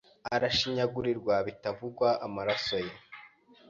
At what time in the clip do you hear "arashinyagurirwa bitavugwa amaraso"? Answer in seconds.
0.35-2.75